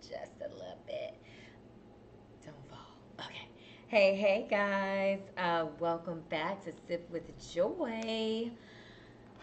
[0.00, 1.14] just a little bit.
[2.44, 3.26] Don't fall.
[3.26, 3.48] Okay.
[3.88, 5.20] Hey, hey guys.
[5.36, 8.50] Uh, welcome back to Sip with Joy,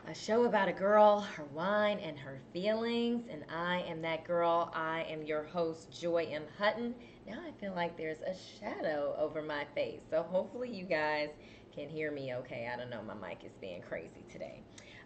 [0.08, 3.28] a show about a girl, her wine, and her feelings.
[3.30, 4.72] And I am that girl.
[4.74, 6.44] I am your host, Joy M.
[6.58, 6.96] Hutton.
[7.28, 10.02] Now I feel like there's a shadow over my face.
[10.10, 11.30] So hopefully you guys
[11.74, 12.70] can hear me okay.
[12.74, 13.02] I don't know.
[13.04, 14.64] My mic is being crazy today.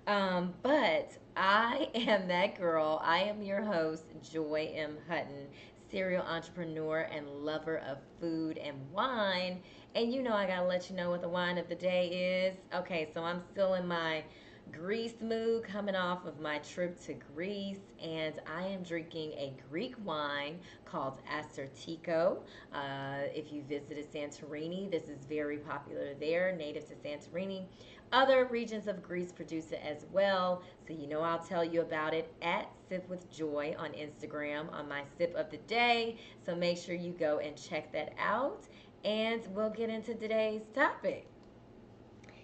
[0.07, 3.01] Um, but I am that girl.
[3.03, 4.97] I am your host, Joy M.
[5.07, 5.47] Hutton,
[5.89, 9.61] serial entrepreneur and lover of food and wine.
[9.95, 12.57] And you know, I gotta let you know what the wine of the day is.
[12.75, 14.23] Okay, so I'm still in my
[14.71, 19.93] Greece mood coming off of my trip to Greece, and I am drinking a Greek
[20.03, 22.39] wine called Assyrtiko.
[22.73, 27.65] Uh, if you visited Santorini, this is very popular there, native to Santorini.
[28.11, 30.63] Other regions of Greece produce it as well.
[30.87, 34.87] So, you know, I'll tell you about it at Sip with Joy on Instagram on
[34.87, 36.17] my sip of the day.
[36.45, 38.67] So, make sure you go and check that out.
[39.03, 41.27] And we'll get into today's topic.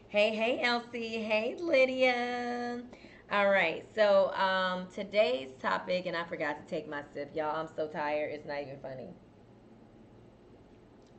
[0.08, 1.22] Hey, hey, Elsie.
[1.22, 2.84] Hey, Lydia.
[3.32, 7.56] All right, so um, today's topic, and I forgot to take my sip, y'all.
[7.56, 9.10] I'm so tired, it's not even funny.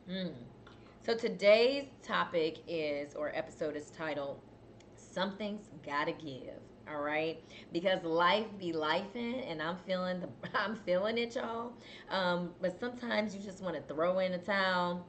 [0.08, 0.49] Hmm.
[1.02, 4.38] So today's topic is, or episode is titled,
[4.96, 6.60] Something's Gotta Give.
[6.86, 7.42] All right,
[7.72, 11.72] because life be lifing, and I'm feeling the, I'm feeling it, y'all.
[12.10, 15.06] Um, but sometimes you just want to throw in a towel,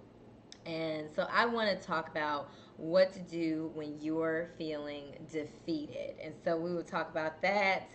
[0.66, 6.34] and so I want to talk about what to do when you're feeling defeated, and
[6.46, 7.90] so we will talk about that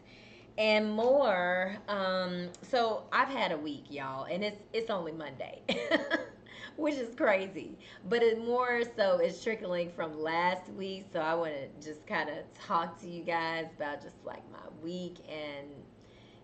[0.59, 1.77] and more.
[1.89, 5.63] Um, so I've had a week, y'all, and it's it's only Monday.
[6.77, 7.79] which is crazy.
[8.09, 11.07] But it more so is trickling from last week.
[11.13, 14.69] So I want to just kind of talk to you guys about just like my
[14.83, 15.17] week.
[15.29, 15.69] And,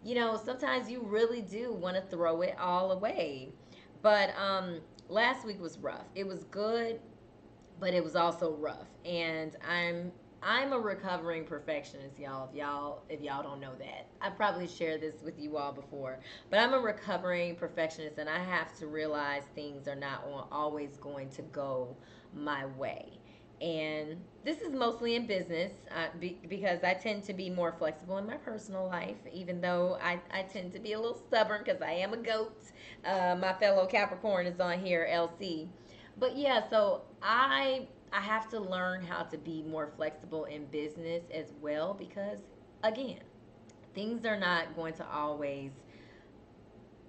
[0.03, 3.51] you know, sometimes you really do want to throw it all away.
[4.03, 6.07] But um, last week was rough.
[6.15, 7.01] It was good,
[7.79, 8.89] but it was also rough.
[9.05, 10.13] And I'm
[10.45, 12.49] I'm a recovering perfectionist, y'all.
[12.51, 16.19] If y'all if y'all don't know that, I probably shared this with you all before.
[16.51, 21.31] But I'm a recovering perfectionist, and I have to realize things are not always going
[21.31, 21.97] to go
[22.35, 23.13] my way.
[23.61, 28.19] And this is mostly in business uh, be, because I tend to be more flexible
[28.19, 31.81] in my personal life, even though I, I tend to be a little stubborn because
[31.81, 32.57] I am a goat.
[33.05, 35.69] Uh, my fellow Capricorn is on here, LC.
[36.19, 41.23] But yeah, so I I have to learn how to be more flexible in business
[41.33, 42.39] as well because,
[42.83, 43.21] again,
[43.95, 45.71] things are not going to always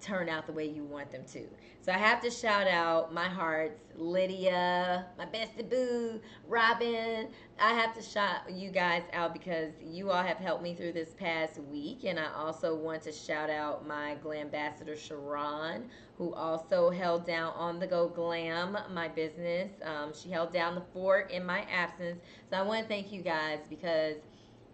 [0.03, 1.47] turn out the way you want them to.
[1.81, 7.27] So I have to shout out my hearts, Lydia, my bestie boo, Robin.
[7.59, 11.13] I have to shout you guys out because you all have helped me through this
[11.19, 12.05] past week.
[12.05, 17.53] And I also want to shout out my glam ambassador, Sharon, who also held down
[17.55, 19.69] on the go glam, my business.
[19.83, 22.21] Um, she held down the fort in my absence.
[22.49, 24.15] So I want to thank you guys because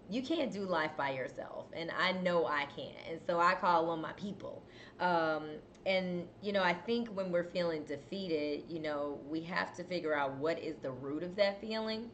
[0.09, 3.89] you can't do life by yourself and i know i can't and so i call
[3.89, 4.63] on my people.
[4.99, 5.45] Um,
[5.85, 10.13] and you know i think when we're feeling defeated you know we have to figure
[10.15, 12.09] out what is the root of that feeling.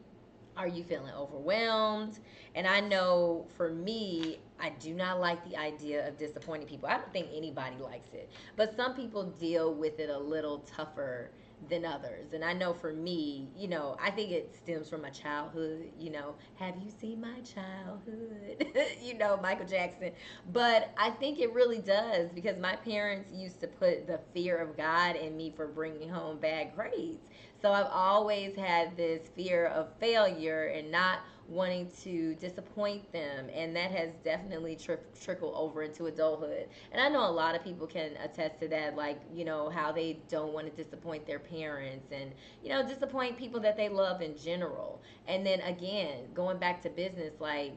[0.56, 2.20] Are you feeling overwhelmed?
[2.54, 6.88] And i know for me i do not like the idea of disappointing people.
[6.88, 8.30] I don't think anybody likes it.
[8.56, 11.32] But some people deal with it a little tougher
[11.68, 12.32] than others.
[12.32, 15.90] And I know for me, you know, I think it stems from my childhood.
[15.98, 18.66] You know, have you seen my childhood?
[19.02, 20.12] you know, Michael Jackson.
[20.52, 24.76] But I think it really does because my parents used to put the fear of
[24.76, 27.28] God in me for bringing home bad grades.
[27.60, 33.74] So I've always had this fear of failure and not wanting to disappoint them and
[33.76, 36.68] that has definitely tri- trickled over into adulthood.
[36.92, 39.92] And i know a lot of people can attest to that like you know how
[39.92, 42.32] they don't want to disappoint their parents and
[42.62, 45.02] you know disappoint people that they love in general.
[45.26, 47.72] And then again going back to business like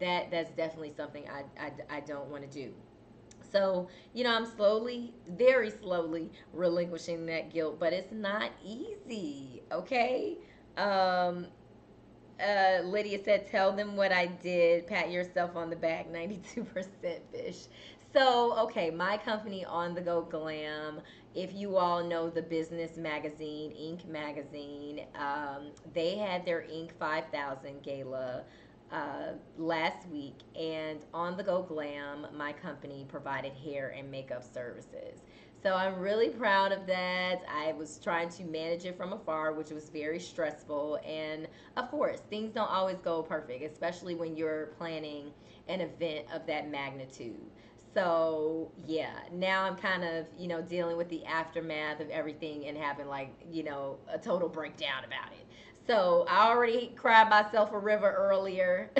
[0.00, 2.72] that that's definitely something i i, I don't want to do.
[3.50, 10.38] So, you know, I'm slowly, very slowly relinquishing that guilt, but it's not easy, okay?
[10.78, 11.48] Um,
[12.42, 14.86] uh, Lydia said, tell them what I did.
[14.86, 16.86] Pat yourself on the back, 92%
[17.32, 17.66] fish.
[18.12, 21.00] So, okay, my company, On The Go Glam,
[21.34, 24.06] if you all know the business magazine, Inc.
[24.06, 26.92] Magazine, um, they had their Inc.
[26.98, 28.44] 5000 gala
[28.92, 35.20] uh, last week, and On The Go Glam, my company, provided hair and makeup services.
[35.62, 37.42] So I'm really proud of that.
[37.48, 40.98] I was trying to manage it from afar, which was very stressful.
[41.06, 45.32] And of course, things don't always go perfect, especially when you're planning
[45.68, 47.50] an event of that magnitude.
[47.94, 52.76] so yeah, now I'm kind of you know dealing with the aftermath of everything and
[52.76, 55.46] having like you know a total breakdown about it.
[55.86, 58.90] So I already cried myself a river earlier,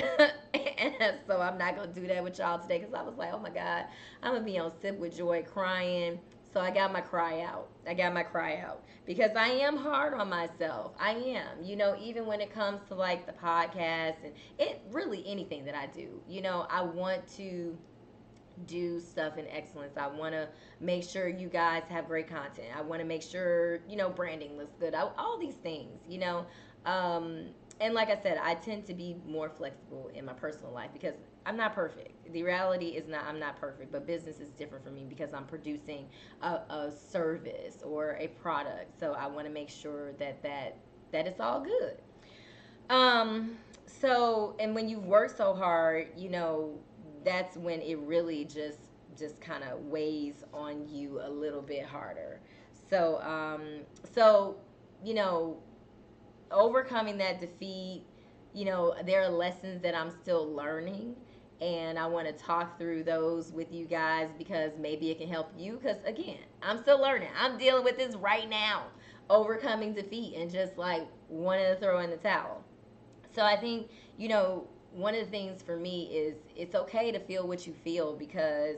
[0.53, 3.39] and so I'm not gonna do that with y'all today because I was like, oh
[3.39, 3.85] my god,
[4.21, 6.19] I'm gonna be on sip with joy crying.
[6.53, 7.67] So I got my cry out.
[7.87, 10.93] I got my cry out because I am hard on myself.
[10.99, 15.23] I am, you know, even when it comes to like the podcast and it really
[15.25, 16.21] anything that I do.
[16.27, 17.75] You know, I want to
[18.67, 19.97] do stuff in excellence.
[19.97, 20.47] I want to
[20.79, 22.67] make sure you guys have great content.
[22.77, 24.93] I want to make sure, you know, branding looks good.
[24.93, 26.45] I, all these things, you know.
[26.85, 27.47] Um,
[27.79, 31.15] and like I said, I tend to be more flexible in my personal life because
[31.45, 32.31] I'm not perfect.
[32.31, 35.45] The reality is not I'm not perfect, but business is different for me because I'm
[35.45, 36.07] producing
[36.41, 38.99] a, a service or a product.
[38.99, 40.77] So I want to make sure that that
[41.11, 41.97] that it's all good.
[42.89, 46.79] Um, so and when you work so hard, you know,
[47.23, 48.79] that's when it really just
[49.17, 52.39] just kind of weighs on you a little bit harder.
[52.89, 53.81] So um,
[54.13, 54.57] so
[55.03, 55.57] you know
[56.53, 58.03] overcoming that defeat,
[58.53, 61.15] you know, there are lessons that I'm still learning.
[61.61, 65.51] And I want to talk through those with you guys because maybe it can help
[65.57, 65.79] you.
[65.81, 67.29] Because again, I'm still learning.
[67.39, 68.87] I'm dealing with this right now,
[69.29, 72.63] overcoming defeat and just like wanting to throw in the towel.
[73.33, 77.19] So I think, you know, one of the things for me is it's okay to
[77.19, 78.77] feel what you feel because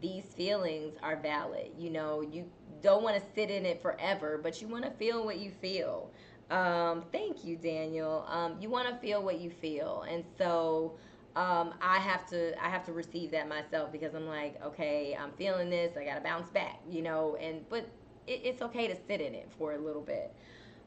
[0.00, 1.70] these feelings are valid.
[1.78, 2.46] You know, you
[2.82, 6.10] don't want to sit in it forever, but you want to feel what you feel.
[6.52, 8.26] Um, thank you, Daniel.
[8.28, 10.98] Um, you want to feel what you feel, and so
[11.34, 15.32] um, I have to I have to receive that myself because I'm like, okay, I'm
[15.32, 15.96] feeling this.
[15.96, 17.36] I got to bounce back, you know.
[17.40, 17.88] And but
[18.26, 20.34] it, it's okay to sit in it for a little bit.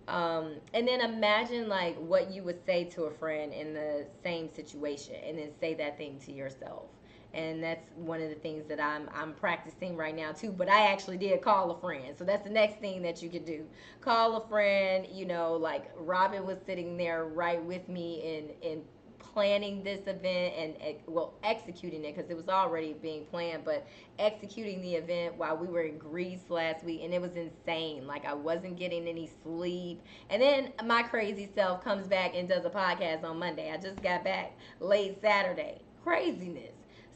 [0.08, 4.50] Um, and then imagine like what you would say to a friend in the same
[4.54, 6.90] situation, and then say that thing to yourself
[7.36, 10.52] and that's one of the things that I'm I'm practicing right now too.
[10.52, 13.46] But I actually did call a friend, so that's the next thing that you could
[13.46, 13.66] do.
[14.02, 15.06] Call a friend.
[15.12, 18.22] You know, like Robin was sitting there right with me
[18.62, 18.84] in in
[19.20, 23.86] planning this event and well executing it because it was already being planned but
[24.18, 28.26] executing the event while we were in greece last week and it was insane like
[28.26, 32.70] i wasn't getting any sleep and then my crazy self comes back and does a
[32.70, 36.75] podcast on monday i just got back late saturday craziness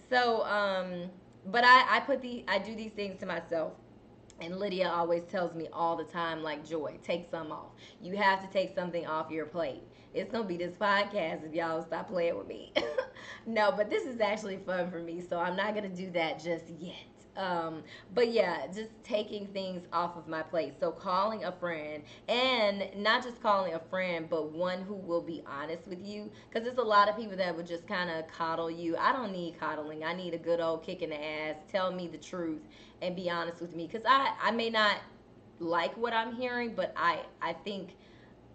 [0.09, 1.09] so, um,
[1.45, 3.73] but I, I put the, I do these things to myself.
[4.41, 7.71] And Lydia always tells me all the time, like, Joy, take some off.
[8.01, 9.83] You have to take something off your plate.
[10.13, 12.71] It's going to be this podcast if y'all stop playing with me.
[13.45, 16.41] no, but this is actually fun for me, so I'm not going to do that
[16.41, 16.95] just yet.
[17.39, 17.83] Um,
[18.13, 20.73] but yeah, just taking things off of my plate.
[20.79, 25.41] So calling a friend and not just calling a friend, but one who will be
[25.47, 26.29] honest with you.
[26.49, 28.97] Because there's a lot of people that would just kind of coddle you.
[28.97, 30.03] I don't need coddling.
[30.03, 31.55] I need a good old kick in the ass.
[31.71, 32.61] Tell me the truth
[33.01, 33.87] and be honest with me.
[33.87, 34.97] Because I, I may not
[35.59, 37.91] like what I'm hearing, but I, I think–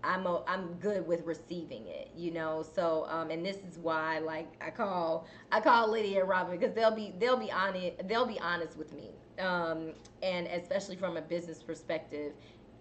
[0.04, 2.62] I'm a, I'm good with receiving it, you know.
[2.75, 6.75] So um, and this is why like I call I call Lydia and Robin because
[6.75, 9.11] they'll be they'll be honest they'll be honest with me.
[9.38, 9.92] Um,
[10.23, 12.32] and especially from a business perspective,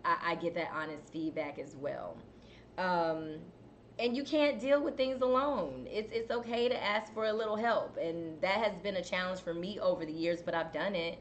[0.05, 2.17] I, I get that honest feedback as well.
[2.77, 3.37] Um,
[3.99, 5.87] and you can't deal with things alone.
[5.89, 9.41] It's it's okay to ask for a little help, and that has been a challenge
[9.41, 11.19] for me over the years, but I've done it.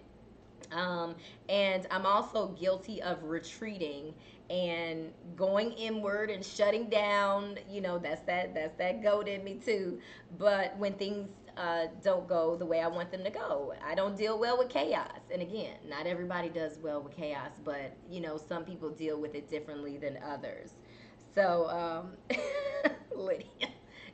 [0.71, 1.17] Um,
[1.49, 4.15] and I'm also guilty of retreating
[4.53, 9.55] and going inward and shutting down you know that's that that's that goat in me
[9.65, 9.99] too.
[10.39, 14.17] But when things uh, don't go the way i want them to go i don't
[14.17, 15.21] deal well with chaos.
[15.33, 19.35] And again not everybody does well with chaos but you know some people deal with
[19.35, 20.73] it differently than others.
[21.35, 22.39] So um
[23.17, 23.69] lydia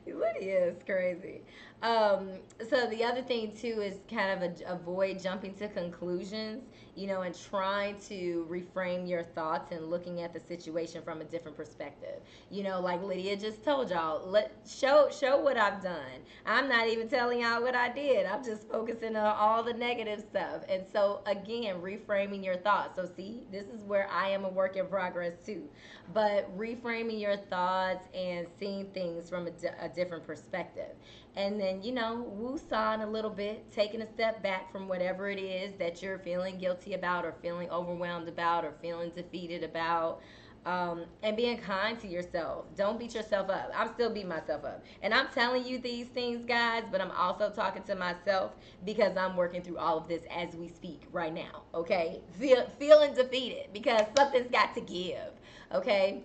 [0.07, 1.41] lydia is crazy.
[1.81, 2.31] Um,
[2.69, 6.63] so the other thing too is kind of a, avoid jumping to conclusions,
[6.99, 11.23] you know, and trying to reframe your thoughts and looking at the situation from a
[11.23, 12.19] different perspective.
[12.51, 16.19] You know, like Lydia just told y'all, let show show what I've done.
[16.45, 18.25] I'm not even telling y'all what I did.
[18.25, 20.63] I'm just focusing on all the negative stuff.
[20.67, 22.97] And so again, reframing your thoughts.
[22.97, 25.69] So see, this is where I am a work in progress too.
[26.13, 29.51] But reframing your thoughts and seeing things from a,
[29.85, 30.95] a different perspective
[31.35, 35.39] and then you know woo-son a little bit taking a step back from whatever it
[35.39, 40.21] is that you're feeling guilty about or feeling overwhelmed about or feeling defeated about
[40.65, 42.65] um, and being kind to yourself.
[42.75, 43.71] Don't beat yourself up.
[43.75, 44.83] I'm still beating myself up.
[45.01, 48.53] And i'm telling you these things guys but i'm also talking to myself
[48.85, 52.21] because i'm working through all of this as we speak right now okay?
[52.37, 55.31] Feel, feeling defeated because something's got to give
[55.73, 56.23] okay?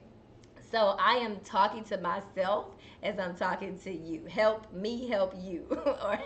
[0.71, 2.74] So I am talking to myself
[3.05, 4.25] as I'm talking to you.
[4.27, 5.67] Help me help you.
[5.87, 6.19] or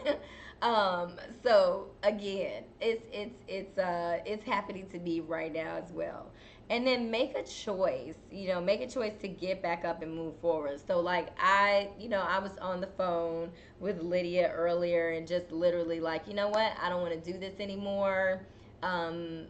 [0.63, 6.33] um, so again, it's it's it's uh it's happening to me right now as well.
[6.71, 10.15] And then make a choice, you know, make a choice to get back up and
[10.15, 10.81] move forward.
[10.87, 15.51] So like I, you know, I was on the phone with Lydia earlier and just
[15.51, 18.43] literally like, you know what, I don't want to do this anymore.
[18.83, 19.47] Um,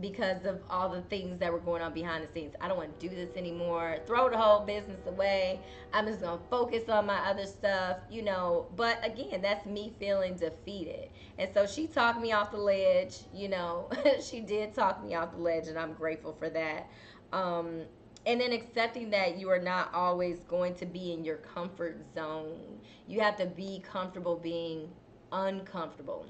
[0.00, 2.54] because of all the things that were going on behind the scenes.
[2.60, 3.98] I don't want to do this anymore.
[4.06, 5.60] Throw the whole business away.
[5.92, 8.66] I'm just going to focus on my other stuff, you know.
[8.76, 11.10] But again, that's me feeling defeated.
[11.38, 13.90] And so she talked me off the ledge, you know.
[14.22, 16.88] she did talk me off the ledge, and I'm grateful for that.
[17.32, 17.82] Um,
[18.26, 22.58] and then accepting that you are not always going to be in your comfort zone.
[23.06, 24.90] You have to be comfortable being
[25.32, 26.26] uncomfortable.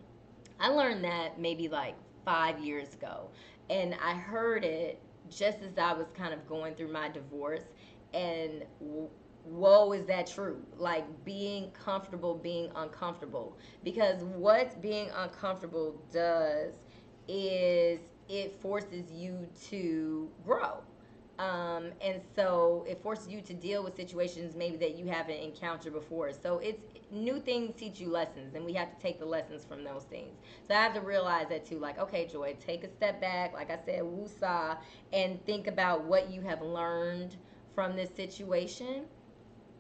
[0.61, 1.95] I learned that maybe like
[2.25, 3.31] five years ago
[3.71, 7.65] and I heard it just as I was kind of going through my divorce
[8.15, 8.65] and
[9.45, 13.57] whoa is that true like being comfortable being uncomfortable.
[13.85, 16.73] Because what being uncomfortable does
[17.29, 20.83] is it forces you to grow
[21.39, 25.93] um, and so it forces you to deal with situations maybe that you haven't encountered
[25.93, 26.33] before.
[26.33, 29.85] So it's new things teach you lessons, and we have to take the lessons from
[29.85, 30.37] those things.
[30.67, 31.79] So I have to realize that too.
[31.79, 33.53] Like, okay, Joy, take a step back.
[33.55, 34.79] Like I said, woosah,
[35.13, 37.37] and think about what you have learned
[37.75, 39.05] from this situation,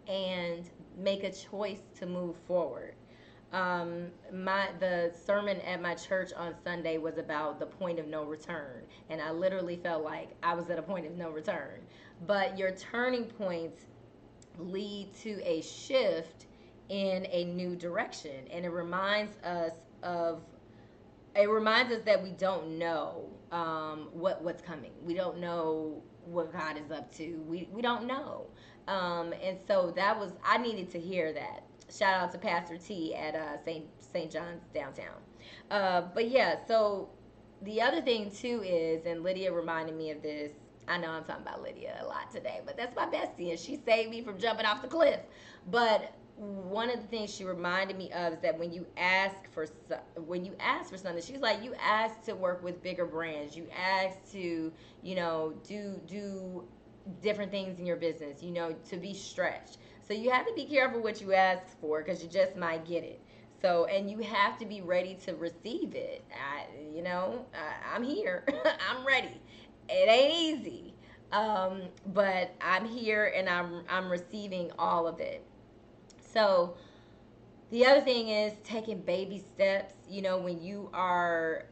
[0.08, 2.94] and make a choice to move forward
[3.52, 8.24] um, my the sermon at my church on Sunday was about the point of no
[8.24, 11.80] return, and I literally felt like I was at a point of no return.
[12.26, 13.84] But your turning points
[14.58, 16.46] lead to a shift
[16.90, 20.42] in a new direction, and it reminds us of
[21.34, 24.92] it reminds us that we don't know um, what what's coming.
[25.02, 27.42] We don't know what God is up to.
[27.48, 28.46] We we don't know,
[28.88, 33.14] um, and so that was I needed to hear that Shout out to Pastor T
[33.14, 33.84] at uh, St.
[34.00, 34.30] St.
[34.30, 35.16] John's downtown.
[35.70, 37.08] Uh, but yeah, so
[37.62, 40.52] the other thing too is, and Lydia reminded me of this.
[40.86, 43.76] I know I'm talking about Lydia a lot today, but that's my bestie, and she
[43.76, 45.20] saved me from jumping off the cliff.
[45.70, 49.66] But one of the things she reminded me of is that when you ask for
[50.26, 53.66] when you ask for something, she's like, you ask to work with bigger brands, you
[53.76, 56.64] ask to, you know, do do
[57.22, 59.78] different things in your business, you know, to be stretched.
[60.08, 63.04] So you have to be careful what you ask for because you just might get
[63.04, 63.20] it.
[63.60, 66.24] So, and you have to be ready to receive it.
[66.32, 68.44] I, you know, I, am here.
[68.90, 69.38] I'm ready.
[69.88, 70.94] It ain't easy,
[71.32, 75.42] um, but I'm here and I'm I'm receiving all of it.
[76.32, 76.76] So,
[77.70, 79.94] the other thing is taking baby steps.
[80.08, 81.66] You know, when you are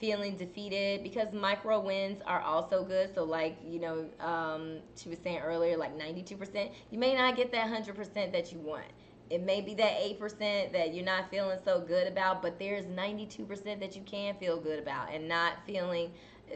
[0.00, 3.14] feeling defeated because micro wins are also good.
[3.14, 7.52] So, like, you know, um, she was saying earlier, like 92%, you may not get
[7.52, 8.86] that 100% that you want.
[9.28, 13.78] It may be that 8% that you're not feeling so good about, but there's 92%
[13.78, 16.10] that you can feel good about and not feeling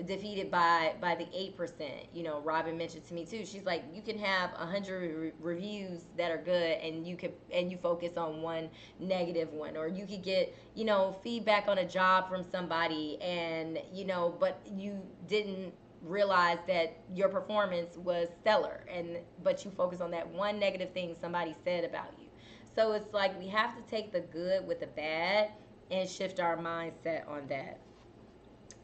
[0.06, 3.44] defeated by by the 8% you know robin mentioned to me too.
[3.44, 7.32] She's like you can have a 100 re- reviews that are good and you could
[7.52, 11.78] and you focus on one negative one or you could get you know feedback on
[11.78, 15.72] a job from somebody and you know but you didn't
[16.02, 21.14] realize that your performance was stellar and but you focus on that one negative thing
[21.20, 22.26] somebody said about you.
[22.74, 25.50] So it's like we have to take the good with the bad
[25.90, 27.78] and shift our mindset on that.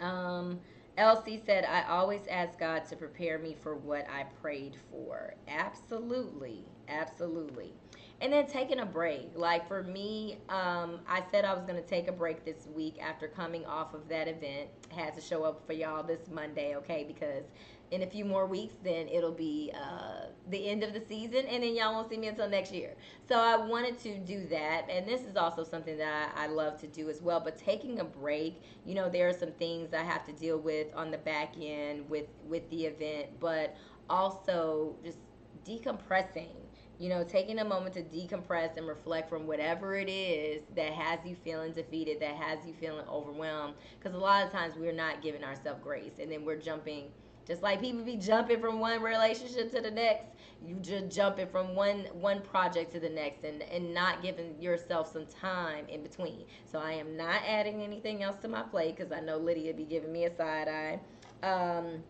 [0.00, 0.60] Um,
[1.00, 5.32] Elsie said, I always ask God to prepare me for what I prayed for.
[5.48, 6.66] Absolutely.
[6.88, 7.72] Absolutely.
[8.20, 9.30] And then taking a break.
[9.34, 12.96] Like for me, um, I said I was going to take a break this week
[13.00, 14.68] after coming off of that event.
[14.90, 17.04] Had to show up for y'all this Monday, okay?
[17.08, 17.44] Because
[17.90, 21.62] in a few more weeks, then it'll be uh, the end of the season, and
[21.62, 22.94] then y'all won't see me until next year.
[23.28, 26.80] So I wanted to do that, and this is also something that I, I love
[26.80, 27.40] to do as well.
[27.40, 30.88] But taking a break, you know, there are some things I have to deal with
[30.94, 33.76] on the back end with with the event, but
[34.08, 35.18] also just
[35.64, 36.54] decompressing
[37.00, 41.18] you know, taking a moment to decompress and reflect from whatever it is that has
[41.24, 43.72] you feeling defeated, that has you feeling overwhelmed.
[43.98, 47.06] Because a lot of times we're not giving ourselves grace, and then we're jumping
[47.46, 50.26] just like people be jumping from one relationship to the next,
[50.64, 55.12] you just jumping from one one project to the next and, and not giving yourself
[55.12, 56.44] some time in between.
[56.70, 59.84] So I am not adding anything else to my plate because I know Lydia be
[59.84, 61.00] giving me a side eye.
[61.46, 62.02] Um,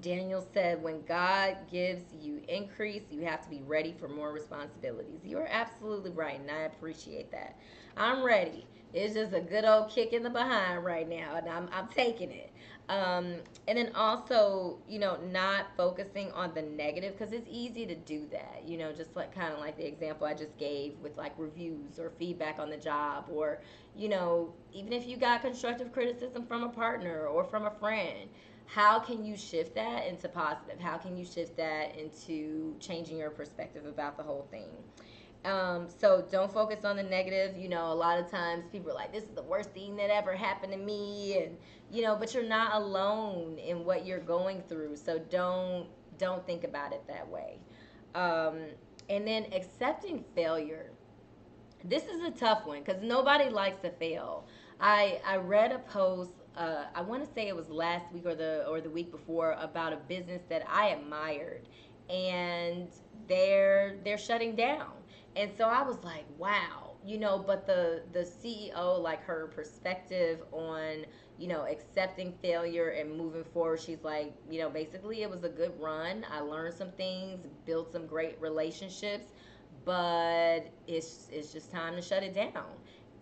[0.00, 5.20] Daniel said, when God gives you increase, you have to be ready for more responsibilities.
[5.24, 7.58] You are absolutely right, and I appreciate that.
[7.96, 8.66] I'm ready.
[8.92, 12.30] It's just a good old kick in the behind right now, and I'm, I'm taking
[12.30, 12.52] it.
[12.88, 13.36] Um,
[13.68, 18.26] and then also, you know, not focusing on the negative because it's easy to do
[18.32, 18.62] that.
[18.66, 22.00] You know, just like kind of like the example I just gave with like reviews
[22.00, 23.60] or feedback on the job, or,
[23.94, 28.28] you know, even if you got constructive criticism from a partner or from a friend,
[28.66, 30.78] how can you shift that into positive?
[30.78, 34.68] How can you shift that into changing your perspective about the whole thing?
[35.44, 37.56] Um, so don't focus on the negative.
[37.56, 40.10] You know, a lot of times people are like, this is the worst thing that
[40.10, 41.38] ever happened to me.
[41.38, 41.56] And,
[41.90, 44.96] you know, but you're not alone in what you're going through.
[44.96, 45.86] So don't,
[46.18, 47.58] don't think about it that way.
[48.14, 48.58] Um,
[49.08, 50.90] and then accepting failure.
[51.84, 54.46] This is a tough one because nobody likes to fail.
[54.78, 58.34] I, I read a post uh, I want to say it was last week or
[58.34, 61.68] the or the week before about a business that I admired,
[62.08, 62.88] and
[63.28, 64.92] they're they're shutting down
[65.36, 70.40] and so I was like, wow, you know, but the the CEO like her perspective
[70.52, 71.06] on,
[71.38, 75.48] you know, accepting failure and moving forward, she's like, you know, basically it was a
[75.48, 76.26] good run.
[76.30, 79.32] I learned some things, built some great relationships,
[79.84, 82.66] but it's it's just time to shut it down.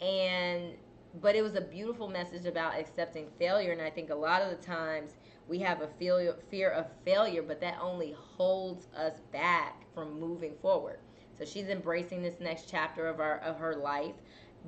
[0.00, 0.74] And
[1.20, 4.50] but it was a beautiful message about accepting failure and I think a lot of
[4.50, 5.16] the times
[5.48, 10.98] we have a fear of failure, but that only holds us back from moving forward
[11.38, 14.14] so she's embracing this next chapter of our of her life.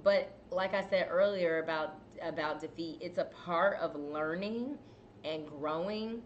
[0.05, 4.79] But like I said earlier about about defeat, it's a part of learning
[5.25, 6.23] and growing.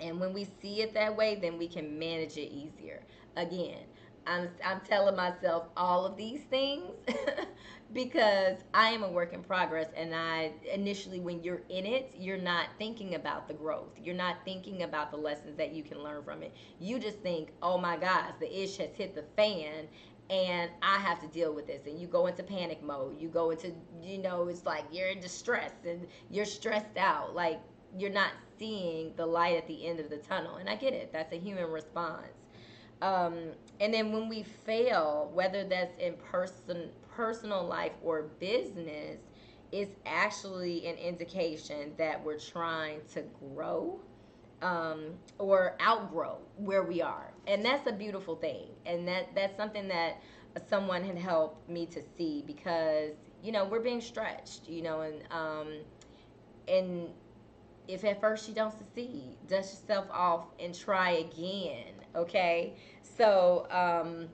[0.00, 3.02] And when we see it that way, then we can manage it easier.
[3.36, 3.84] Again,
[4.26, 6.92] I'm I'm telling myself all of these things
[7.92, 9.88] because I am a work in progress.
[9.96, 13.98] And I initially, when you're in it, you're not thinking about the growth.
[14.02, 16.54] You're not thinking about the lessons that you can learn from it.
[16.80, 19.86] You just think, oh my gosh, the ish has hit the fan
[20.28, 21.86] and I have to deal with this.
[21.86, 23.20] And you go into panic mode.
[23.20, 23.72] You go into,
[24.02, 27.34] you know, it's like you're in distress and you're stressed out.
[27.34, 27.60] Like
[27.96, 30.56] you're not seeing the light at the end of the tunnel.
[30.56, 32.32] And I get it, that's a human response.
[33.02, 33.34] Um,
[33.80, 39.18] and then when we fail, whether that's in person, personal life or business,
[39.72, 43.22] is actually an indication that we're trying to
[43.54, 44.00] grow
[44.62, 48.68] um, or outgrow where we are, and that's a beautiful thing.
[48.86, 50.22] And that that's something that
[50.68, 55.22] someone had helped me to see because you know we're being stretched, you know, and
[55.30, 55.68] um,
[56.68, 57.08] and
[57.88, 61.95] if at first you don't succeed, dust yourself off and try again.
[62.16, 64.28] Okay, so um,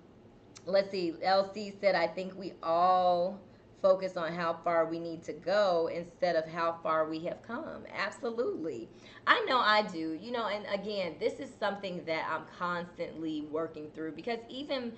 [0.66, 1.14] let's see.
[1.24, 3.40] LC said, I think we all
[3.82, 7.82] focus on how far we need to go instead of how far we have come.
[7.92, 8.88] Absolutely.
[9.26, 10.12] I know I do.
[10.12, 14.92] You know, and again, this is something that I'm constantly working through because even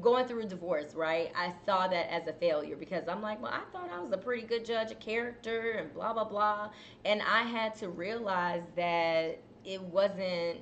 [0.00, 1.30] going through a divorce, right?
[1.36, 4.16] I saw that as a failure because I'm like, well, I thought I was a
[4.16, 6.70] pretty good judge of character and blah blah blah,
[7.04, 10.60] and I had to realize that it wasn't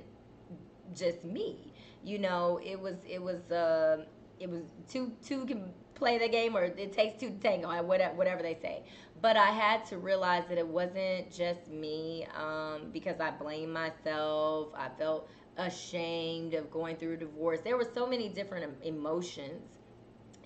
[0.95, 1.73] just me.
[2.03, 4.05] You know, it was it was uh,
[4.39, 8.15] it was two two can play the game or it takes two to tango, whatever
[8.15, 8.83] whatever they say.
[9.21, 14.69] But I had to realize that it wasn't just me um, because I blamed myself.
[14.75, 17.59] I felt ashamed of going through divorce.
[17.61, 19.77] There were so many different emotions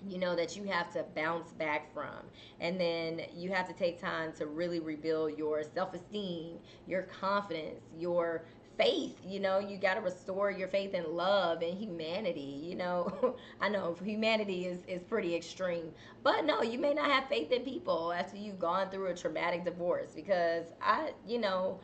[0.08, 2.30] you know that you have to bounce back from
[2.60, 8.44] and then you have to take time to really rebuild your self-esteem your confidence your
[8.78, 13.36] faith you know you got to restore your faith in love and humanity you know.
[13.60, 17.62] I know humanity is, is pretty extreme but no you may not have faith in
[17.62, 21.80] people after you've gone through a traumatic divorce because i you know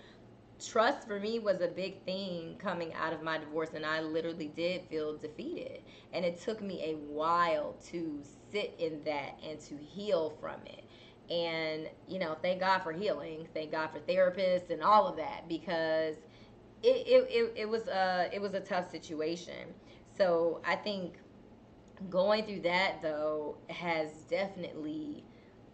[0.65, 4.49] trust for me was a big thing coming out of my divorce and i literally
[4.55, 5.83] did feel defeated.
[6.13, 8.21] And it took me a while to
[8.53, 10.85] sit in that and to heal from it.
[11.33, 15.49] And you know thank god for healing thank god for therapists and all of that
[15.49, 16.17] because
[16.83, 19.75] it, it, it, it was a it was a tough situation.
[20.17, 21.15] So i think
[22.11, 25.25] going through that though has definitely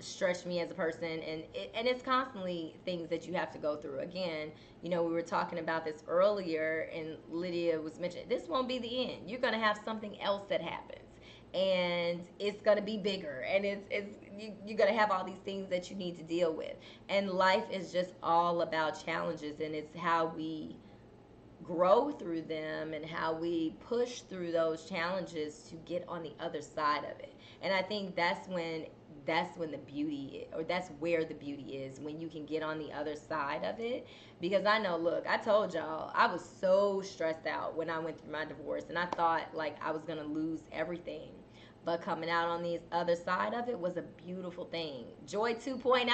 [0.00, 1.04] stretched me as a person.
[1.08, 4.00] And it, and it's constantly things that you have to go through.
[4.00, 8.68] Again you know we were talking about this earlier and lydia was mentioning this won't
[8.68, 9.28] be the end.
[9.30, 11.02] You're to have something else that happens.
[11.54, 13.44] And it's to be bigger.
[13.48, 16.52] And it's it's you, you're to have all these things that you need to deal
[16.52, 16.76] with.
[17.08, 20.76] And life is just all about challenges and it's how we
[21.62, 26.62] grow through them and how we push through those challenges to get on the other
[26.62, 27.34] side of it.
[27.62, 28.86] And i think that's when
[29.26, 32.78] that's when the beauty or that's where the beauty is when you can get on
[32.78, 34.06] the other side of it.
[34.40, 38.20] Because i know look i told y'all i was so stressed out when i went
[38.20, 41.30] through my divorce and i thought like i was gonna lose everything.
[41.84, 45.04] But coming out on the other side of it was a beautiful thing.
[45.26, 46.10] Joy 2.0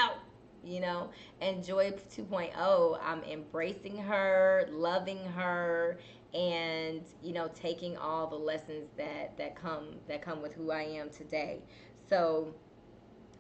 [0.65, 1.11] you know.
[1.41, 5.99] And Joy 2.0, I'm embracing her, loving her,
[6.33, 10.83] and you know, taking all the lessons that that come that come with who I
[10.83, 11.63] am today.
[12.09, 12.55] So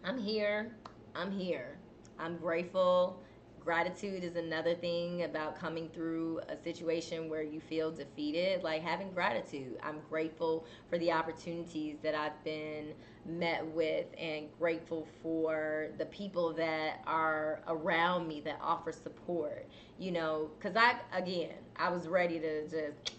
[0.05, 0.77] I'm here.
[1.15, 1.79] I'm here.
[2.19, 3.24] I'm grateful
[3.65, 8.63] gratitude is another thing about coming through a situation where you feel defeated.
[8.63, 9.79] Like having gratitude.
[9.83, 12.93] I'm grateful for the opportunities that i've been
[13.27, 19.67] met with and grateful for the people that are around me that offer support.
[19.99, 23.13] You know because i again i was ready to just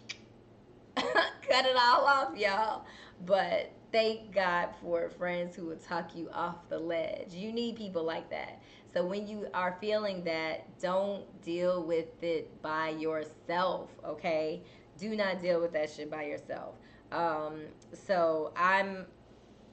[0.95, 2.85] cut it all off y'all.
[3.25, 7.33] But thank god for friends who will talk you off the ledge.
[7.33, 8.61] You need people like that
[8.95, 14.61] so when you are feeling that, don't deal with it by yourself, okay?
[14.97, 16.75] Do not deal with that shit by yourself.
[17.11, 19.05] Um, so I'm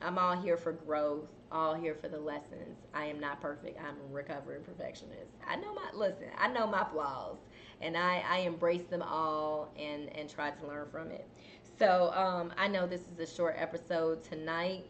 [0.00, 2.76] I'm all here for growth, all here for the lessons.
[2.94, 3.78] I am not perfect.
[3.78, 5.30] I'm a recovering perfectionist.
[5.46, 7.36] I know my listen, I know my flaws
[7.80, 11.28] and I, I embrace them all and, and try to learn from it.
[11.78, 14.84] So um, I know this is a short episode tonight.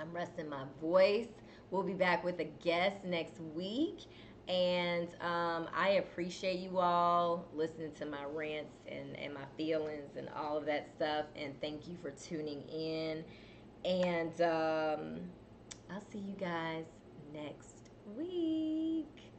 [0.00, 1.28] I'm resting my voice.
[1.70, 4.00] We'll be back with a guest next week.
[4.48, 10.28] And um, I appreciate you all listening to my rants and, and my feelings and
[10.36, 11.26] all of that stuff.
[11.34, 13.24] And thank you for tuning in.
[13.84, 15.20] And um,
[15.90, 16.84] I'll see you guys
[17.32, 19.32] next week.